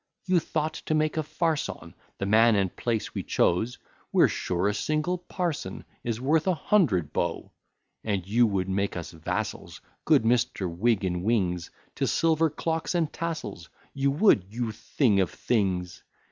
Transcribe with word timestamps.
You 0.25 0.39
thought 0.39 0.73
to 0.87 0.95
make 0.95 1.15
a 1.15 1.21
farce 1.21 1.69
on 1.69 1.93
The 2.17 2.25
man 2.25 2.55
and 2.55 2.75
place 2.75 3.13
we 3.13 3.21
chose; 3.21 3.77
We're 4.11 4.27
sure 4.29 4.67
a 4.67 4.73
single 4.73 5.19
parson 5.19 5.85
Is 6.03 6.19
worth 6.19 6.47
a 6.47 6.55
hundred 6.55 7.13
beaux. 7.13 7.51
And 8.03 8.25
you 8.27 8.47
would 8.47 8.67
make 8.67 8.97
us 8.97 9.11
vassals, 9.11 9.79
Good 10.05 10.23
Mr. 10.23 10.67
Wig 10.67 11.05
and 11.05 11.23
Wings, 11.23 11.69
To 11.97 12.07
silver 12.07 12.49
clocks 12.49 12.95
and 12.95 13.13
tassels; 13.13 13.69
You 13.93 14.09
would, 14.09 14.45
you 14.51 14.71
Thing 14.71 15.19
of 15.19 15.29
Things! 15.29 16.01